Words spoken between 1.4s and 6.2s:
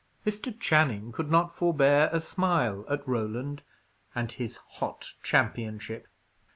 forbear a smile at Roland and his hot championship.